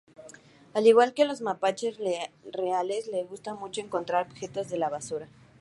[0.73, 1.99] Al igual que los mapaches
[2.51, 5.29] reales, le gusta mucho encontrar objetos de la basura.